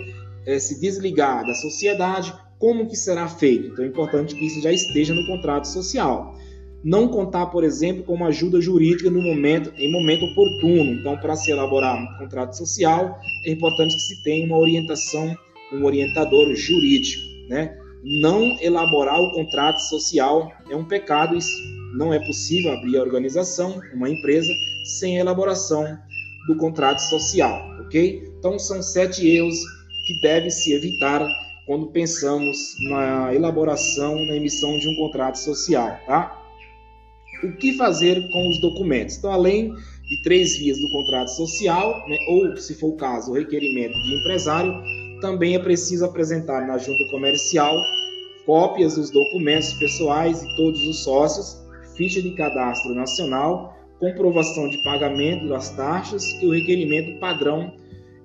é, 0.49 0.59
se 0.59 0.79
desligar 0.79 1.45
da 1.45 1.53
sociedade, 1.53 2.33
como 2.57 2.87
que 2.87 2.95
será 2.95 3.27
feito? 3.27 3.67
Então 3.67 3.85
é 3.85 3.87
importante 3.87 4.35
que 4.35 4.45
isso 4.45 4.61
já 4.61 4.71
esteja 4.71 5.13
no 5.13 5.25
contrato 5.27 5.67
social 5.67 6.35
não 6.83 7.07
contar, 7.07 7.47
por 7.47 7.63
exemplo, 7.63 8.03
com 8.03 8.13
uma 8.13 8.27
ajuda 8.27 8.61
jurídica 8.61 9.09
no 9.09 9.21
momento, 9.21 9.71
em 9.77 9.91
momento 9.91 10.25
oportuno. 10.25 10.93
Então, 10.93 11.17
para 11.17 11.35
se 11.35 11.51
elaborar 11.51 12.01
um 12.01 12.17
contrato 12.17 12.55
social, 12.55 13.19
é 13.45 13.51
importante 13.51 13.95
que 13.95 14.01
se 14.01 14.23
tenha 14.23 14.45
uma 14.45 14.57
orientação, 14.57 15.35
um 15.73 15.83
orientador 15.83 16.53
jurídico, 16.55 17.21
né? 17.49 17.77
Não 18.21 18.57
elaborar 18.61 19.19
o 19.19 19.31
contrato 19.33 19.79
social 19.79 20.51
é 20.69 20.75
um 20.75 20.85
pecado, 20.85 21.35
isso 21.35 21.51
não 21.93 22.13
é 22.13 22.19
possível 22.25 22.71
abrir 22.71 22.97
a 22.97 23.01
organização, 23.01 23.81
uma 23.93 24.09
empresa, 24.09 24.51
sem 24.97 25.17
elaboração 25.17 25.97
do 26.47 26.55
contrato 26.55 26.99
social, 26.99 27.61
ok? 27.81 28.23
Então, 28.37 28.57
são 28.57 28.81
sete 28.81 29.27
erros 29.27 29.57
que 30.09 30.19
devem 30.21 30.49
se 30.49 30.73
evitar 30.73 31.23
quando 31.67 31.91
pensamos 31.91 32.57
na 32.89 33.31
elaboração, 33.31 34.15
na 34.25 34.35
emissão 34.35 34.79
de 34.79 34.89
um 34.89 34.95
contrato 34.95 35.37
social, 35.37 35.99
tá? 36.07 36.35
o 37.43 37.51
que 37.57 37.73
fazer 37.73 38.27
com 38.31 38.49
os 38.49 38.59
documentos. 38.59 39.17
Então, 39.17 39.31
além 39.31 39.71
de 40.07 40.21
três 40.23 40.57
vias 40.57 40.79
do 40.79 40.89
contrato 40.89 41.29
social, 41.29 41.93
né, 42.09 42.17
ou, 42.27 42.57
se 42.57 42.73
for 42.73 42.87
o 42.87 42.95
caso, 42.97 43.31
o 43.31 43.35
requerimento 43.35 43.93
de 44.01 44.15
empresário, 44.15 44.73
também 45.21 45.53
é 45.53 45.59
preciso 45.59 46.03
apresentar 46.05 46.65
na 46.65 46.79
junta 46.79 47.05
comercial 47.11 47.75
cópias 48.47 48.95
dos 48.95 49.11
documentos 49.11 49.73
pessoais 49.73 50.41
de 50.41 50.55
todos 50.55 50.81
os 50.87 51.03
sócios, 51.03 51.55
ficha 51.95 52.19
de 52.19 52.31
cadastro 52.31 52.95
nacional, 52.95 53.77
comprovação 53.99 54.67
de 54.69 54.83
pagamento 54.83 55.47
das 55.47 55.69
taxas 55.75 56.25
e 56.41 56.47
o 56.47 56.51
requerimento 56.51 57.19
padrão 57.19 57.71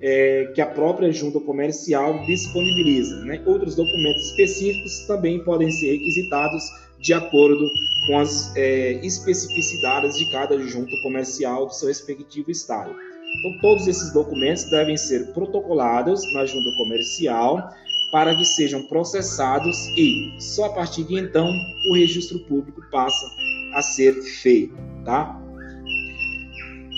é, 0.07 0.53
que 0.55 0.61
a 0.61 0.67
própria 0.67 1.11
junta 1.11 1.41
comercial 1.41 2.27
disponibiliza. 2.27 3.25
Né? 3.25 3.43
Outros 3.47 3.75
documentos 3.75 4.27
específicos 4.31 5.07
também 5.07 5.43
podem 5.43 5.71
ser 5.71 5.93
requisitados 5.93 6.63
de 7.01 7.15
acordo 7.15 7.67
com 8.07 8.19
as 8.19 8.55
é, 8.55 9.01
especificidades 9.03 10.19
de 10.19 10.31
cada 10.31 10.59
junta 10.59 10.93
comercial 11.03 11.67
do 11.67 11.75
seu 11.75 11.89
respectivo 11.89 12.51
estado. 12.51 12.95
Então, 13.39 13.61
todos 13.63 13.89
esses 13.89 14.13
documentos 14.13 14.65
devem 14.71 14.97
ser 14.97 15.33
protocolados 15.33 16.23
na 16.35 16.45
junta 16.45 16.71
comercial 16.77 17.71
para 18.13 18.37
que 18.37 18.45
sejam 18.45 18.83
processados 18.83 19.89
e 19.97 20.35
só 20.39 20.67
a 20.67 20.73
partir 20.75 21.05
de 21.05 21.19
então 21.19 21.51
o 21.91 21.95
registro 21.95 22.39
público 22.41 22.83
passa 22.93 23.27
a 23.75 23.81
ser 23.81 24.13
feito, 24.23 24.77
tá? 25.05 25.41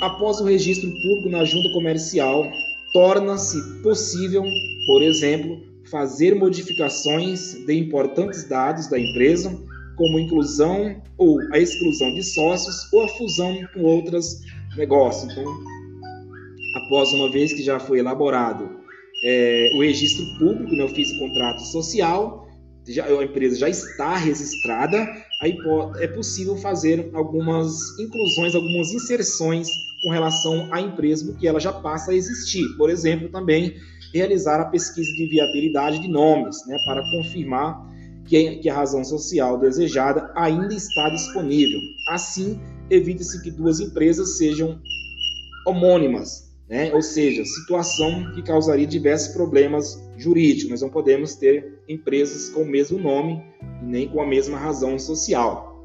Após 0.02 0.40
o 0.40 0.44
registro 0.44 0.90
público 0.90 1.30
na 1.30 1.44
junta 1.44 1.72
comercial, 1.72 2.44
torna-se 2.92 3.60
possível, 3.82 4.44
por 4.86 5.02
exemplo, 5.02 5.60
fazer 5.90 6.34
modificações 6.34 7.54
de 7.66 7.74
importantes 7.74 8.48
dados 8.48 8.88
da 8.88 8.98
empresa 8.98 9.56
como 9.96 10.18
inclusão 10.18 11.02
ou 11.16 11.40
a 11.52 11.58
exclusão 11.58 12.12
de 12.14 12.22
sócios 12.22 12.92
ou 12.92 13.02
a 13.04 13.08
fusão 13.08 13.56
com 13.72 13.82
outros 13.82 14.40
negócios. 14.76 15.32
Então, 15.32 15.44
após 16.84 17.12
uma 17.12 17.30
vez 17.30 17.52
que 17.52 17.62
já 17.62 17.78
foi 17.78 18.00
elaborado 18.00 18.68
é, 19.24 19.70
o 19.74 19.80
registro 19.80 20.24
público, 20.38 20.74
né, 20.76 20.84
eu 20.84 20.88
fiz 20.88 21.10
o 21.12 21.18
contrato 21.18 21.60
social, 21.60 22.46
já, 22.86 23.06
a 23.06 23.24
empresa 23.24 23.58
já 23.58 23.68
está 23.68 24.16
registrada, 24.16 24.98
aí 25.42 25.56
é 25.98 26.06
possível 26.08 26.56
fazer 26.56 27.10
algumas 27.14 27.98
inclusões, 27.98 28.54
algumas 28.54 28.92
inserções 28.92 29.68
com 30.02 30.10
relação 30.10 30.68
à 30.72 30.80
empresa, 30.80 31.24
porque 31.26 31.46
ela 31.46 31.60
já 31.60 31.72
passa 31.72 32.10
a 32.10 32.14
existir. 32.14 32.64
Por 32.76 32.90
exemplo, 32.90 33.28
também 33.28 33.74
realizar 34.12 34.60
a 34.60 34.66
pesquisa 34.66 35.10
de 35.12 35.28
viabilidade 35.28 36.00
de 36.00 36.08
nomes, 36.08 36.56
né, 36.66 36.76
para 36.86 37.02
confirmar 37.02 37.86
que, 38.26 38.56
que 38.56 38.68
a 38.68 38.74
razão 38.74 39.04
social 39.04 39.58
desejada 39.58 40.30
ainda 40.34 40.74
está 40.74 41.08
disponível. 41.10 41.80
Assim, 42.08 42.60
evita-se 42.90 43.42
que 43.42 43.50
duas 43.50 43.80
empresas 43.80 44.36
sejam 44.36 44.78
homônimas, 45.66 46.52
né? 46.68 46.92
ou 46.92 47.02
seja, 47.02 47.44
situação 47.44 48.32
que 48.34 48.42
causaria 48.42 48.86
diversos 48.86 49.34
problemas 49.34 50.00
jurídicos. 50.16 50.70
Nós 50.70 50.82
não 50.82 50.88
podemos 50.88 51.34
ter 51.34 51.80
empresas 51.88 52.48
com 52.50 52.62
o 52.62 52.66
mesmo 52.66 52.98
nome 52.98 53.42
nem 53.82 54.08
com 54.08 54.20
a 54.20 54.26
mesma 54.26 54.58
razão 54.58 54.98
social. 54.98 55.76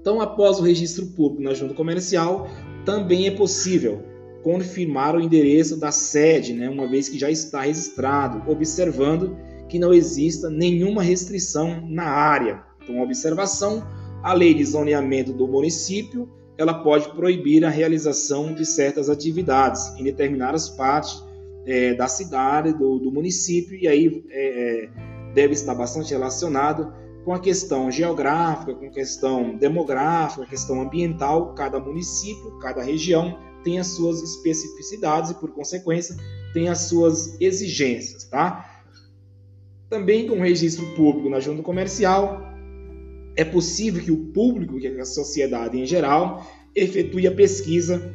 Então, 0.00 0.20
após 0.20 0.58
o 0.58 0.62
registro 0.62 1.06
público 1.06 1.42
na 1.42 1.54
junta 1.54 1.74
comercial, 1.74 2.48
também 2.84 3.26
é 3.26 3.30
possível 3.30 4.02
confirmar 4.42 5.14
o 5.14 5.20
endereço 5.20 5.76
da 5.76 5.92
sede, 5.92 6.52
né, 6.52 6.68
uma 6.68 6.88
vez 6.88 7.08
que 7.08 7.18
já 7.18 7.30
está 7.30 7.62
registrado, 7.62 8.42
observando 8.50 9.36
que 9.68 9.78
não 9.78 9.94
exista 9.94 10.50
nenhuma 10.50 11.02
restrição 11.02 11.86
na 11.88 12.04
área. 12.04 12.62
Então, 12.82 13.00
observação, 13.00 13.86
a 14.22 14.32
lei 14.32 14.52
de 14.52 14.64
zoneamento 14.64 15.32
do 15.32 15.46
município, 15.46 16.28
ela 16.58 16.74
pode 16.74 17.08
proibir 17.14 17.64
a 17.64 17.70
realização 17.70 18.52
de 18.52 18.66
certas 18.66 19.08
atividades 19.08 19.94
em 19.96 20.04
determinadas 20.04 20.68
partes 20.68 21.22
é, 21.64 21.94
da 21.94 22.08
cidade, 22.08 22.72
do, 22.72 22.98
do, 22.98 23.10
município, 23.10 23.78
e 23.78 23.86
aí 23.86 24.24
é, 24.30 24.84
é 24.84 25.12
deve 25.32 25.54
estar 25.54 25.74
bastante 25.74 26.12
relacionado 26.12 26.92
com 27.24 27.32
a 27.32 27.38
questão 27.38 27.90
geográfica, 27.90 28.74
com 28.74 28.86
a 28.86 28.90
questão 28.90 29.56
demográfica, 29.56 30.42
a 30.42 30.46
questão 30.46 30.80
ambiental. 30.80 31.54
Cada 31.54 31.78
município, 31.78 32.58
cada 32.58 32.82
região 32.82 33.38
tem 33.62 33.78
as 33.78 33.88
suas 33.88 34.22
especificidades 34.22 35.30
e, 35.30 35.34
por 35.34 35.50
consequência, 35.52 36.16
tem 36.52 36.68
as 36.68 36.80
suas 36.82 37.40
exigências, 37.40 38.24
tá? 38.24 38.82
Também 39.88 40.26
com 40.26 40.36
o 40.38 40.42
registro 40.42 40.84
público 40.94 41.28
na 41.28 41.38
junta 41.38 41.62
comercial, 41.62 42.42
é 43.36 43.44
possível 43.44 44.02
que 44.02 44.10
o 44.10 44.16
público, 44.32 44.78
que 44.78 44.86
é 44.86 45.00
a 45.00 45.04
sociedade 45.04 45.78
em 45.78 45.86
geral, 45.86 46.46
efetue 46.74 47.26
a 47.26 47.32
pesquisa 47.32 48.12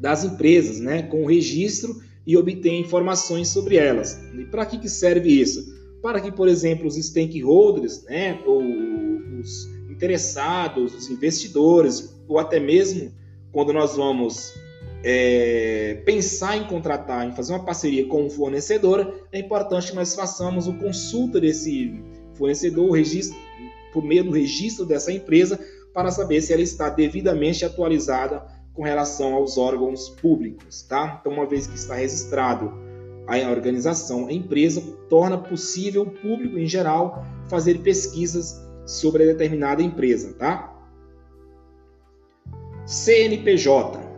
das 0.00 0.24
empresas, 0.24 0.80
né, 0.80 1.02
com 1.02 1.24
o 1.24 1.26
registro 1.26 2.00
e 2.26 2.36
obtenha 2.36 2.80
informações 2.80 3.48
sobre 3.48 3.76
elas. 3.76 4.18
E 4.34 4.44
para 4.44 4.64
que, 4.64 4.78
que 4.78 4.88
serve 4.88 5.28
isso? 5.28 5.79
Para 6.02 6.20
que, 6.20 6.32
por 6.32 6.48
exemplo, 6.48 6.86
os 6.86 6.96
stakeholders, 6.96 8.02
né, 8.04 8.40
ou 8.46 8.62
os 8.62 9.66
interessados, 9.90 10.94
os 10.94 11.10
investidores, 11.10 12.16
ou 12.26 12.38
até 12.38 12.58
mesmo 12.58 13.12
quando 13.52 13.72
nós 13.72 13.96
vamos 13.96 14.54
é, 15.02 16.02
pensar 16.04 16.56
em 16.56 16.64
contratar, 16.64 17.26
em 17.26 17.32
fazer 17.32 17.52
uma 17.52 17.64
parceria 17.64 18.06
com 18.06 18.24
um 18.24 18.30
fornecedor, 18.30 19.26
é 19.32 19.38
importante 19.38 19.90
que 19.90 19.96
nós 19.96 20.14
façamos 20.14 20.66
o 20.66 20.74
consulta 20.74 21.40
desse 21.40 22.02
fornecedor, 22.34 22.88
o 22.88 22.92
registro, 22.92 23.36
por 23.92 24.04
meio 24.04 24.24
do 24.24 24.30
registro 24.30 24.86
dessa 24.86 25.12
empresa, 25.12 25.58
para 25.92 26.10
saber 26.10 26.40
se 26.40 26.52
ela 26.52 26.62
está 26.62 26.88
devidamente 26.88 27.64
atualizada 27.64 28.46
com 28.72 28.82
relação 28.82 29.34
aos 29.34 29.58
órgãos 29.58 30.08
públicos, 30.08 30.82
tá? 30.82 31.18
Então, 31.20 31.32
uma 31.32 31.46
vez 31.46 31.66
que 31.66 31.74
está 31.74 31.96
registrado 31.96 32.72
a 33.26 33.50
organização, 33.50 34.26
a 34.26 34.32
empresa, 34.32 34.80
torna 35.08 35.38
possível 35.38 36.02
o 36.02 36.10
público 36.10 36.58
em 36.58 36.66
geral 36.66 37.24
fazer 37.48 37.78
pesquisas 37.78 38.60
sobre 38.86 39.22
a 39.22 39.26
determinada 39.26 39.82
empresa, 39.82 40.34
tá? 40.34 40.76
CNPJ 42.86 44.10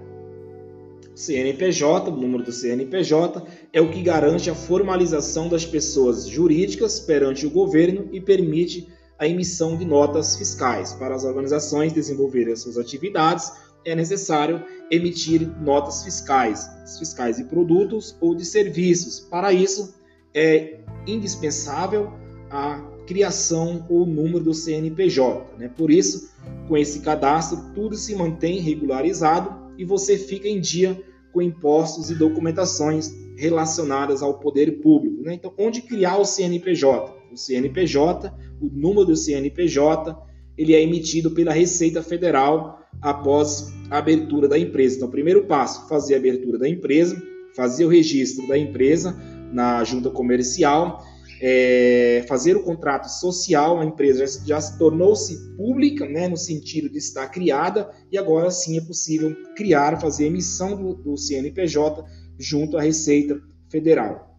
CNPJ, 1.15 2.11
o 2.11 2.17
número 2.17 2.43
do 2.43 2.53
CNPJ, 2.53 3.43
é 3.73 3.81
o 3.81 3.91
que 3.91 4.03
garante 4.03 4.51
a 4.51 4.55
formalização 4.55 5.49
das 5.49 5.65
pessoas 5.65 6.27
jurídicas 6.27 7.01
perante 7.01 7.47
o 7.47 7.51
governo 7.51 8.09
e 8.13 8.21
permite 8.21 8.89
a 9.19 9.29
emissão 9.29 9.77
de 9.77 9.85
notas 9.85 10.37
fiscais. 10.37 10.95
Para 10.95 11.15
as 11.15 11.25
organizações 11.25 11.93
desenvolverem 11.93 12.57
suas 12.57 12.79
atividades, 12.79 13.53
é 13.85 13.95
necessário 13.95 14.63
emitir 14.91 15.49
notas 15.61 16.05
fiscais, 16.05 16.69
fiscais 16.99 17.37
de 17.37 17.45
produtos 17.45 18.17
ou 18.21 18.35
de 18.35 18.45
serviços. 18.45 19.21
Para 19.21 19.53
isso, 19.53 19.95
é 20.35 20.81
indispensável 21.07 22.13
a 22.51 22.81
criação 23.07 23.85
ou 23.89 24.07
número 24.07 24.41
do 24.41 24.55
CNPJ. 24.55 25.59
Né? 25.59 25.69
Por 25.69 25.91
isso, 25.91 26.31
com 26.69 26.77
esse 26.77 27.01
cadastro, 27.01 27.59
tudo 27.75 27.97
se 27.97 28.15
mantém 28.15 28.61
regularizado 28.61 29.73
e 29.77 29.85
você 29.85 30.17
fica 30.17 30.49
em 30.49 30.61
dia 30.61 31.03
com 31.33 31.41
impostos 31.41 32.11
e 32.11 32.15
documentações 32.15 33.13
relacionadas 33.37 34.23
ao 34.23 34.39
poder 34.39 34.81
público. 34.81 35.23
Né? 35.23 35.35
Então, 35.35 35.53
onde 35.59 35.83
criar 35.83 36.19
o 36.19 36.25
CNPJ? 36.25 37.23
O 37.33 37.37
CNPJ, 37.37 38.33
o 38.61 38.67
número 38.67 39.07
do 39.07 39.17
CNPJ, 39.17 40.17
ele 40.57 40.75
é 40.75 40.83
emitido 40.83 41.31
pela 41.31 41.53
Receita 41.53 42.03
Federal 42.03 42.81
após 43.01 43.73
a 43.91 43.99
abertura 43.99 44.49
da 44.49 44.59
empresa. 44.59 44.97
Então, 44.97 45.11
primeiro 45.11 45.45
passo, 45.45 45.89
fazer 45.89 46.15
a 46.15 46.19
abertura 46.19 46.59
da 46.59 46.69
empresa, 46.69 47.21
fazer 47.55 47.85
o 47.85 47.89
registro 47.89 48.47
da 48.47 48.57
empresa 48.57 49.17
na 49.53 49.83
junta 49.85 50.11
comercial 50.11 51.03
é, 51.45 52.25
fazer 52.29 52.57
o 52.57 52.63
contrato 52.63 53.09
social, 53.09 53.81
a 53.81 53.85
empresa 53.85 54.25
já, 54.25 54.47
já 54.47 54.61
se 54.61 54.79
tornou-se 54.79 55.57
pública, 55.57 56.07
né, 56.07 56.29
no 56.29 56.37
sentido 56.37 56.89
de 56.89 56.99
estar 56.99 57.27
criada, 57.29 57.91
e 58.13 58.17
agora 58.17 58.49
sim 58.53 58.79
é 58.79 58.81
possível 58.81 59.35
criar, 59.57 60.01
fazer 60.01 60.27
emissão 60.27 60.77
do, 60.77 60.95
do 60.95 61.17
CNPJ 61.17 62.05
junto 62.39 62.79
à 62.79 62.81
Receita 62.81 63.43
Federal. 63.69 64.39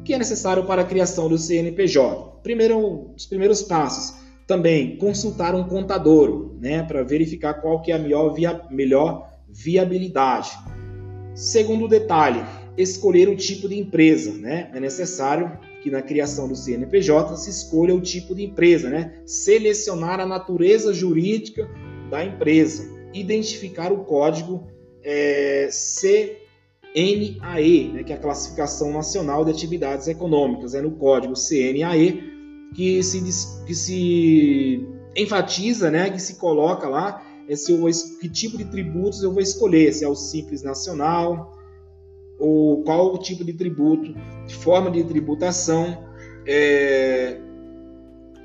O 0.00 0.02
que 0.02 0.12
é 0.12 0.18
necessário 0.18 0.66
para 0.66 0.82
a 0.82 0.84
criação 0.84 1.26
do 1.26 1.38
CNPJ? 1.38 2.40
Primeiro, 2.42 3.14
os 3.16 3.24
primeiros 3.24 3.62
passos. 3.62 4.19
Também 4.50 4.96
consultar 4.96 5.54
um 5.54 5.62
contador, 5.62 6.56
né, 6.60 6.82
para 6.82 7.04
verificar 7.04 7.54
qual 7.54 7.80
que 7.80 7.92
é 7.92 7.94
a 7.94 7.98
melhor, 8.00 8.34
via, 8.34 8.60
melhor 8.68 9.30
viabilidade. 9.48 10.50
Segundo 11.36 11.86
detalhe, 11.86 12.42
escolher 12.76 13.28
o 13.28 13.36
tipo 13.36 13.68
de 13.68 13.78
empresa, 13.78 14.32
né? 14.32 14.68
É 14.74 14.80
necessário 14.80 15.56
que 15.80 15.88
na 15.88 16.02
criação 16.02 16.48
do 16.48 16.56
CNPJ 16.56 17.36
se 17.36 17.48
escolha 17.48 17.94
o 17.94 18.00
tipo 18.00 18.34
de 18.34 18.42
empresa, 18.42 18.90
né? 18.90 19.22
Selecionar 19.24 20.18
a 20.18 20.26
natureza 20.26 20.92
jurídica 20.92 21.70
da 22.10 22.24
empresa, 22.24 22.90
identificar 23.14 23.92
o 23.92 23.98
código 23.98 24.66
é, 25.04 25.68
CNAE, 26.92 27.92
né? 27.92 28.02
que 28.02 28.12
é 28.12 28.16
a 28.16 28.20
Classificação 28.20 28.92
Nacional 28.92 29.44
de 29.44 29.52
Atividades 29.52 30.08
Econômicas, 30.08 30.74
é 30.74 30.82
no 30.82 30.90
código 30.90 31.36
CNAE 31.36 32.39
que 32.74 33.02
se, 33.02 33.64
que 33.66 33.74
se 33.74 34.88
enfatiza, 35.16 35.90
né? 35.90 36.10
Que 36.10 36.20
se 36.20 36.34
coloca 36.36 36.88
lá 36.88 37.22
é 37.50 37.56
se 37.56 37.72
eu 37.72 37.84
que 38.20 38.28
tipo 38.28 38.56
de 38.56 38.64
tributos 38.64 39.24
eu 39.24 39.32
vou 39.32 39.42
escolher, 39.42 39.92
se 39.92 40.04
é 40.04 40.08
o 40.08 40.14
Simples 40.14 40.62
Nacional, 40.62 41.52
ou 42.38 42.84
qual 42.84 43.12
o 43.12 43.18
tipo 43.18 43.44
de 43.44 43.52
tributo, 43.52 44.14
forma 44.60 44.88
de 44.88 45.02
tributação, 45.02 46.04
é, 46.46 47.40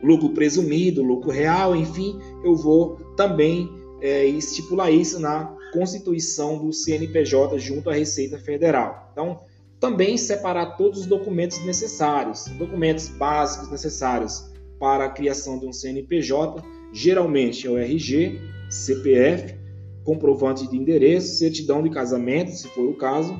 lucro 0.01 0.29
presumido, 0.29 1.03
lucro 1.03 1.29
real, 1.29 1.75
enfim, 1.75 2.19
eu 2.43 2.55
vou 2.55 2.95
também 3.15 3.69
é, 4.01 4.25
estipular 4.25 4.91
isso 4.91 5.19
na 5.19 5.55
constituição 5.71 6.57
do 6.57 6.73
CNPJ 6.73 7.59
junto 7.59 7.91
à 7.91 7.93
Receita 7.93 8.39
Federal. 8.39 9.09
Então, 9.11 9.39
também 9.79 10.17
separar 10.17 10.77
todos 10.77 11.01
os 11.01 11.05
documentos 11.05 11.63
necessários, 11.65 12.45
documentos 12.57 13.07
básicos 13.09 13.69
necessários 13.69 14.51
para 14.79 15.05
a 15.05 15.09
criação 15.09 15.59
de 15.59 15.65
um 15.65 15.73
CNPJ, 15.73 16.63
geralmente 16.93 17.67
é 17.67 17.69
o 17.69 17.77
RG, 17.77 18.39
CPF, 18.69 19.55
comprovante 20.03 20.69
de 20.69 20.77
endereço, 20.77 21.37
certidão 21.37 21.81
de 21.81 21.89
casamento, 21.89 22.51
se 22.51 22.67
for 22.69 22.87
o 22.87 22.95
caso, 22.95 23.35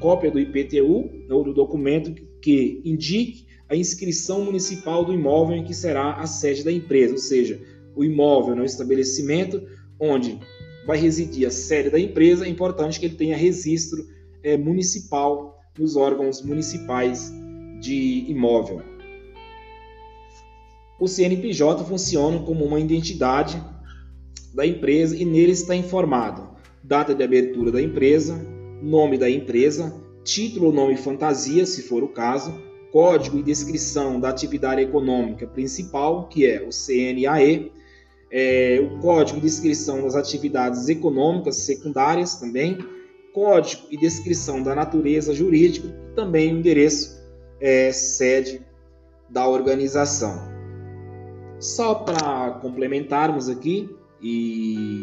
cópia 0.00 0.30
do 0.30 0.38
IPTU 0.38 1.10
ou 1.30 1.44
do 1.44 1.52
documento 1.52 2.14
que 2.40 2.80
indique 2.84 3.46
a 3.68 3.74
inscrição 3.74 4.44
municipal 4.44 5.04
do 5.04 5.12
imóvel 5.12 5.56
em 5.56 5.64
que 5.64 5.74
será 5.74 6.14
a 6.14 6.26
sede 6.26 6.62
da 6.62 6.70
empresa, 6.70 7.14
ou 7.14 7.18
seja, 7.18 7.60
o 7.96 8.04
imóvel 8.04 8.54
no 8.54 8.64
estabelecimento 8.64 9.62
onde 9.98 10.38
vai 10.86 10.98
residir 10.98 11.46
a 11.46 11.50
sede 11.50 11.90
da 11.90 11.98
empresa, 11.98 12.44
é 12.44 12.48
importante 12.48 13.00
que 13.00 13.06
ele 13.06 13.16
tenha 13.16 13.36
registro 13.36 14.06
é, 14.42 14.56
municipal 14.56 15.58
nos 15.78 15.96
órgãos 15.96 16.42
municipais 16.42 17.32
de 17.80 18.24
imóvel. 18.28 18.82
O 21.00 21.08
CNPJ 21.08 21.84
funciona 21.84 22.38
como 22.40 22.64
uma 22.64 22.78
identidade 22.78 23.62
da 24.54 24.64
empresa 24.66 25.16
e 25.16 25.24
nele 25.24 25.52
está 25.52 25.74
informado 25.74 26.54
data 26.84 27.14
de 27.14 27.24
abertura 27.24 27.72
da 27.72 27.80
empresa, 27.80 28.36
nome 28.82 29.16
da 29.16 29.28
empresa, 29.28 29.92
título 30.22 30.66
ou 30.66 30.72
nome 30.72 30.96
fantasia, 30.96 31.64
se 31.64 31.82
for 31.82 32.02
o 32.04 32.08
caso, 32.08 32.52
código 32.92 33.38
e 33.38 33.42
descrição 33.42 34.20
da 34.20 34.28
atividade 34.28 34.82
econômica 34.82 35.46
principal, 35.46 36.28
que 36.28 36.46
é 36.46 36.62
o 36.62 36.70
CNAE, 36.70 37.72
é, 38.30 38.80
o 38.80 39.00
código 39.00 39.38
e 39.38 39.42
descrição 39.42 40.02
das 40.02 40.14
atividades 40.14 40.88
econômicas 40.88 41.56
secundárias 41.56 42.36
também, 42.36 42.78
código 43.34 43.82
e 43.90 43.96
descrição 43.96 44.62
da 44.62 44.74
natureza 44.74 45.34
jurídica 45.34 45.88
e 45.88 46.14
também 46.14 46.54
o 46.54 46.58
endereço 46.58 47.20
é, 47.60 47.92
sede 47.92 48.62
da 49.28 49.46
organização. 49.48 50.40
Só 51.58 51.96
para 51.96 52.52
complementarmos 52.62 53.48
aqui 53.48 53.90
e 54.22 55.02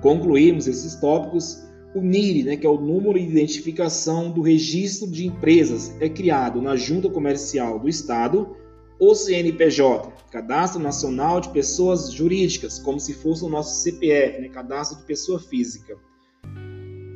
concluirmos 0.00 0.66
esses 0.66 0.94
tópicos, 0.96 1.62
o 1.94 2.00
NIRI, 2.00 2.42
né, 2.44 2.56
que 2.56 2.66
é 2.66 2.70
o 2.70 2.80
número 2.80 3.18
de 3.18 3.26
identificação 3.26 4.30
do 4.30 4.40
registro 4.40 5.10
de 5.10 5.26
empresas, 5.26 5.94
é 6.00 6.08
criado 6.08 6.62
na 6.62 6.74
Junta 6.74 7.10
Comercial 7.10 7.78
do 7.78 7.88
Estado, 7.88 8.56
o 8.98 9.14
CNPJ, 9.14 10.10
Cadastro 10.30 10.80
Nacional 10.80 11.40
de 11.40 11.50
Pessoas 11.50 12.10
Jurídicas, 12.12 12.78
como 12.78 12.98
se 12.98 13.12
fosse 13.12 13.44
o 13.44 13.48
nosso 13.48 13.82
CPF, 13.82 14.40
né, 14.40 14.48
Cadastro 14.48 15.00
de 15.00 15.04
Pessoa 15.04 15.38
Física. 15.38 15.98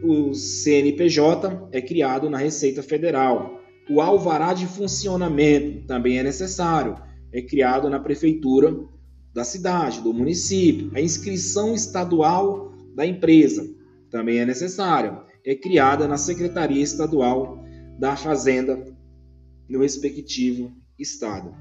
O 0.03 0.35
CNPJ 0.35 1.69
é 1.73 1.81
criado 1.81 2.29
na 2.29 2.39
Receita 2.39 2.83
Federal. 2.83 3.61
O 3.89 4.01
alvará 4.01 4.53
de 4.53 4.67
funcionamento 4.67 5.87
também 5.87 6.19
é 6.19 6.23
necessário, 6.23 6.97
é 7.33 7.41
criado 7.43 7.89
na 7.89 8.01
prefeitura 8.01 8.77
da 9.33 9.45
cidade, 9.45 10.01
do 10.01 10.13
município. 10.13 10.91
A 10.95 11.01
inscrição 11.01 11.75
estadual 11.75 12.73
da 12.95 13.07
empresa 13.07 13.69
também 14.11 14.39
é 14.39 14.47
necessária. 14.47 15.23
É 15.45 15.55
criada 15.55 16.09
na 16.09 16.17
Secretaria 16.17 16.83
Estadual 16.83 17.63
da 17.99 18.17
Fazenda 18.17 18.83
no 19.69 19.81
respectivo 19.81 20.73
estado. 20.99 21.55